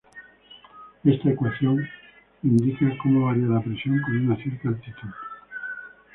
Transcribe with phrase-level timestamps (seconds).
[1.03, 1.87] Esta ecuación
[2.41, 5.09] indica como varía la presión con una cierta altitud.